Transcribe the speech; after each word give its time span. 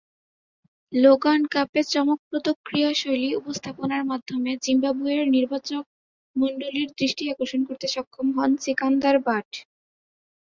Logan 0.93 1.41
কাপে 1.53 1.81
চমকপ্রদ 1.91 2.45
ক্রীড়াশৈলী 2.65 3.29
উপস্থাপনার 3.39 4.03
মাধ্যমে 4.05 4.51
জিম্বাবুয়ের 4.63 5.23
নির্বাচকমণ্ডলীর 5.35 6.89
দৃষ্টি 6.99 7.23
আকর্ষণ 7.33 7.61
করতে 7.69 7.87
সক্ষম 7.95 8.27
হন 8.37 8.51
সিকান্দার 8.63 9.15
বাট। 9.27 9.49